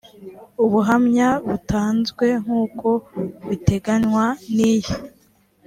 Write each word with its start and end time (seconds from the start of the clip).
ubuhamya 0.63 1.29
butanzwe 1.47 2.25
nk 2.43 2.49
uko 2.63 2.87
biteganwa 3.47 4.25
n 4.55 4.57
iyi 4.69 4.93